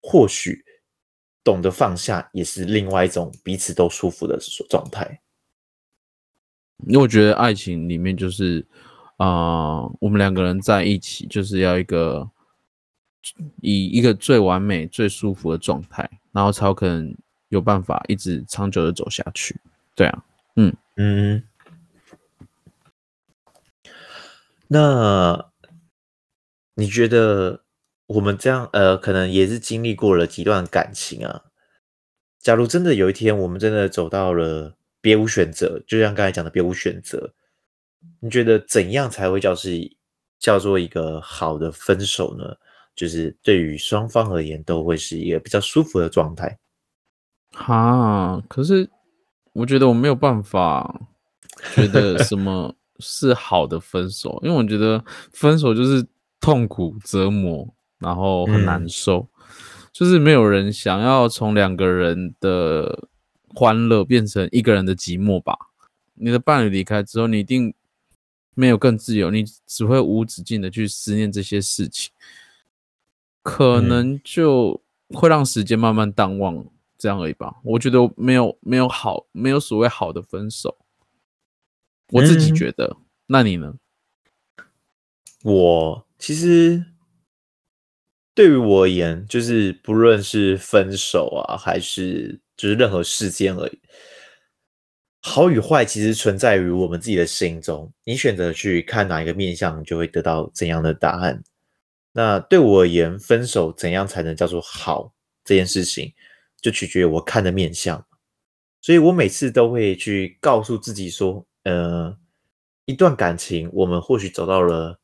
[0.00, 0.64] 或许
[1.44, 4.38] 懂得放下也是另外一种彼此都舒服的
[4.70, 5.20] 状态。
[6.86, 8.66] 因为我觉得爱情里面就是
[9.18, 9.26] 啊、
[9.82, 12.26] 呃我们两个人在一起就是要一个
[13.60, 17.14] 以一个最完美、最舒服的状态，然后才有可能
[17.48, 19.60] 有办法一直长久的走下去。
[19.94, 20.24] 对啊，
[20.56, 21.42] 嗯，
[24.68, 25.50] 那
[26.74, 27.62] 你觉得
[28.06, 31.44] 我们这样呃，可能也是经历过了几段感情啊。
[32.38, 37.34] 假如真的有一天我们真的走到了别无选择，就像刚才讲的别无选择，
[38.20, 39.94] 你觉得怎样才会叫是
[40.38, 42.56] 叫做一个好的分手呢？
[43.00, 46.58] 就是对于双方而言都会是一个比较舒服的状态。
[47.52, 48.90] 哈，可是
[49.54, 51.00] 我觉得我没有办法
[51.74, 56.06] 觉得什么 是好的分手，因为我觉得分手就是
[56.42, 57.66] 痛苦折磨，
[57.98, 59.26] 然后很难嗯受，
[59.94, 63.08] 就是没有人想要从两个人的
[63.54, 65.56] 欢乐变成一个人的寂寞吧。
[66.12, 67.72] 你的伴侣离开之后，你一定
[68.54, 72.10] 没有更自由，你只会无止境的去思念这些事情，
[73.42, 76.64] 可嗯能就会让时间慢慢淡忘，
[76.98, 77.56] 这样而已吧。
[77.64, 80.76] 我觉得没有没有好，没有所谓好的分手，
[82.08, 82.96] 我自己嗯觉得。
[83.26, 83.74] 那你呢？
[85.42, 86.84] 我其实
[88.34, 93.78] 对于我而言，就是不论是分手啊，还是就是任何事件而已，
[95.22, 97.90] 好与坏其实存在于我们自己的心中。
[98.04, 101.42] 你选择去看哪一个面相，就会得到怎样的答案。
[102.12, 105.12] 那对我而言，分手怎样才能叫做好
[105.44, 106.12] 这件事情，
[106.60, 108.06] 就取决于我看的面相。
[108.80, 112.16] 所以我每次都会去告诉自己说，呃，
[112.86, 114.98] 一段感情，我们或许走到了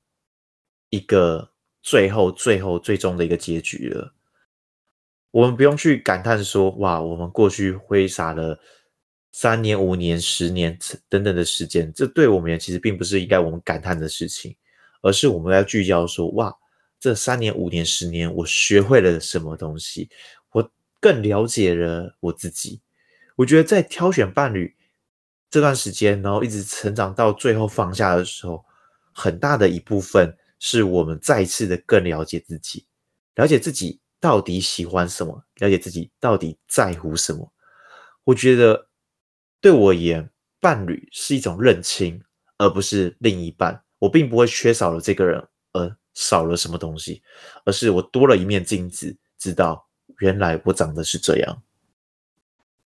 [0.91, 1.53] 一个
[1.83, 4.15] 最后、最后、最终的一个结局了。
[5.31, 8.59] 我们不用去感叹说，哇，我们过去挥洒了
[9.33, 10.79] 三年、五年、十年
[11.11, 14.57] 等等的时间，这对我们其实并不是应该我们感叹的事情，
[15.03, 16.57] 而是我们要聚焦说，哇，
[17.07, 20.11] 这三年、五年、十年，我学会了什么东西，
[20.51, 22.81] 我更了解了我自己。
[23.37, 24.75] 我觉得在挑选伴侣
[25.49, 28.65] 这段时间，然后一直成长到最后放下的时候，
[29.13, 32.85] 很大的一部分是我们再次的更了解自己，
[33.37, 34.01] 了解自己。
[34.19, 35.45] 到底喜欢什么？
[35.59, 37.53] 了解自己到底在乎什么？
[38.25, 38.89] 我觉得
[39.61, 40.29] 对我而言，
[40.59, 42.21] 伴侣是一种认清，
[42.59, 43.81] 而不是另一半。
[44.01, 47.23] 我并不会缺少了这个人而少了什么东西，
[47.64, 49.87] 而是我多了一面镜子，知道
[50.19, 51.62] 原来我长得是这样。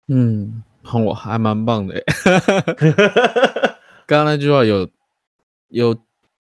[0.07, 0.63] 嗯，
[1.05, 2.03] 我还蛮棒的。
[4.07, 4.89] 刚刚那句话有
[5.69, 5.95] 有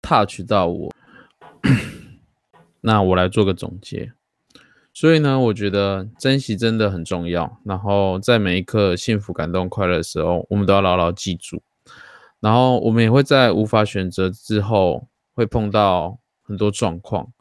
[0.00, 0.94] touch 到我，
[2.80, 4.12] 那我来做个总结。
[4.94, 7.60] 所以呢，我觉得珍惜真的很重要。
[7.64, 11.62] 然后在每一刻幸福、感动、快乐的时候，我们都要牢牢记住。
[12.38, 16.18] 然后我们也会在无法选择之后，会碰到
[16.50, 17.32] 很多状况，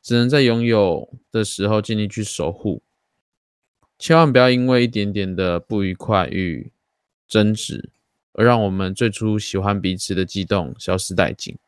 [0.00, 2.80] 只能在拥有的时候尽力去守护。
[3.98, 6.70] 千万不要因为一点点的不愉快与
[7.26, 7.90] 争执，
[8.34, 11.58] 而让我们最初喜欢彼此的激动消失殆尽。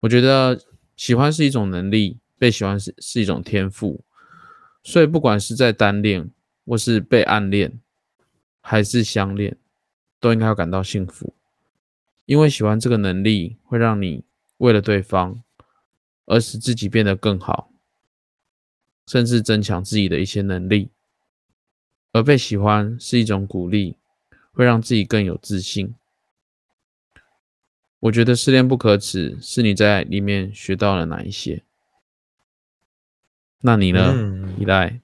[0.00, 0.60] 我觉得
[0.94, 2.18] 喜欢是一种能力。
[2.40, 4.00] 被喜欢是是一种天赋，
[4.84, 6.30] 所以不管是在单恋，
[6.64, 7.80] 或是被暗恋，
[8.60, 9.56] 还是相恋，
[10.20, 11.34] 都应该要感到幸福，
[12.26, 14.22] 因为喜欢这个能力会让你
[14.58, 15.42] 为了对方
[16.26, 17.72] 而使自己变得更好，
[19.06, 20.90] 甚至增强自己的一些能力。
[22.12, 23.96] 而被喜欢是一种鼓励，
[24.52, 25.94] 会让自己更有自信。
[28.00, 31.64] 我觉得失恋不可耻，是你在里面学到了哪一些？
[33.60, 34.14] 那你呢，
[34.58, 35.00] 依赖？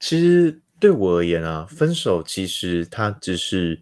[0.00, 3.80] 其实对我而言啊，分手其实它只是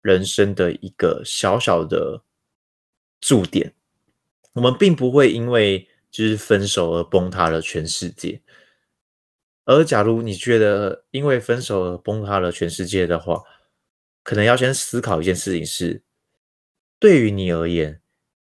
[0.00, 2.24] 人生的一个小小的
[3.20, 3.74] 驻点。
[4.52, 8.42] 我们并不会因为就是分手而崩塌了全世界。
[9.64, 13.42] 而假如你觉得因为分手而崩塌了全世界的话，
[14.22, 16.02] 可能要先思考一件事情：是
[16.98, 18.00] 对于你而言，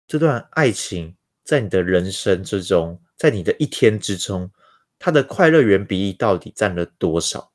[0.07, 3.01] 这段爱情在你的人生之中。
[3.17, 4.49] 在你的一天之中，
[4.97, 7.53] 它的快乐源比例到底占了多少？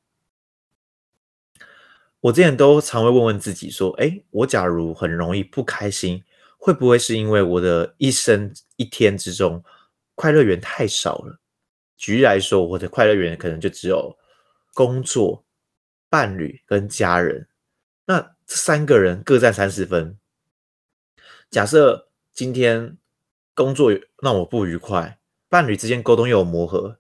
[2.21, 6.23] 我之前都常会问问自己说：“哎，我假如很容易不开心，
[6.67, 9.62] 会不会是因为我的一生一天之中
[10.17, 11.39] 快乐源太少了？”
[11.97, 14.19] 举例来说，我的快乐源可能就只有
[14.75, 15.45] 工作、
[16.11, 17.47] 伴侣跟家人，
[18.07, 20.19] 那这三个人各占三十分。
[21.51, 22.99] 假设今天
[23.55, 25.21] 工作让我不愉快。
[25.49, 26.99] 伴侣之间沟通又有磨合，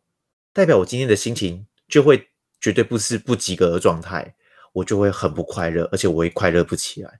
[0.52, 2.28] 代表我今天的心情就会
[2.60, 4.36] 绝对不是不及格的状态，
[4.72, 7.18] 我就会很不快乐，而且我会快乐不起来。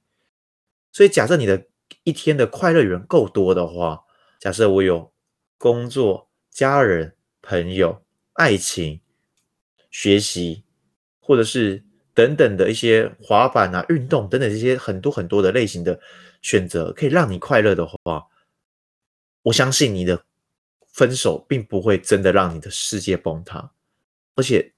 [0.92, 1.66] 所以，假设你的
[2.06, 4.04] 一天的快乐源够多的话，
[4.38, 5.12] 假设我有
[5.58, 8.00] 工作、家人、朋友、
[8.34, 9.00] 爱情、
[9.90, 10.62] 学习，
[11.18, 11.82] 或者是
[12.14, 15.98] 等等的一些滑板啊、运动等等这些很多很多的类型的
[16.42, 18.28] 选择，可以让你快乐的话，
[19.42, 20.24] 我相信你的。
[20.92, 23.70] 分手并不会真的让你的世界崩塌，
[24.34, 24.72] 而且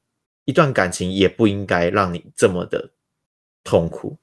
[0.46, 2.90] 一段感情也不应该让你这么的
[3.62, 4.18] 痛苦。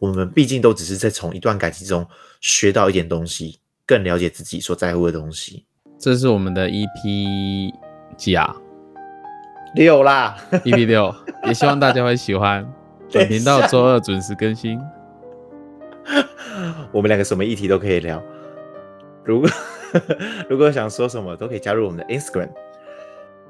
[0.00, 2.04] 我们毕竟都只是在从一段感情中
[2.40, 5.64] 学到一点东西，更了解自己所在乎的东西。
[5.98, 7.72] 这是我们的 EP
[8.16, 8.56] 几啊？
[9.76, 11.14] 六啦， EP 六，
[11.46, 12.66] 也希望大家会喜欢。
[13.12, 14.80] 本频道周二准时更新。
[16.92, 18.22] 我们两个什么议题都可以聊。
[19.24, 19.50] 如果
[20.48, 22.50] 如果想说什么，都可以加入我们的 Instagram，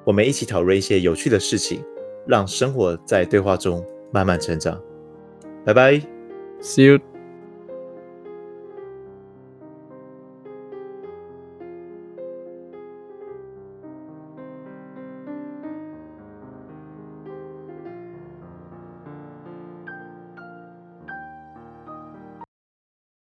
[0.05, 1.85] 我们一起讨论一些有趣的事情，
[2.27, 4.79] 让生活在对话中慢慢成长。
[5.65, 6.01] 拜拜
[6.61, 7.10] ，See you。